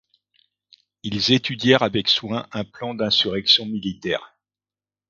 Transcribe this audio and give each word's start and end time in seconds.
Ils 1.03 1.31
étudièrent 1.31 1.83
avec 1.83 2.07
soin 2.07 2.47
un 2.53 2.63
plan 2.63 2.95
d'insurrection 2.95 3.67
militaire. 3.67 4.35